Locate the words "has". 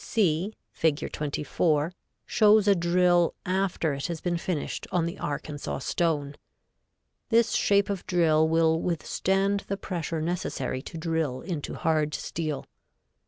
4.07-4.19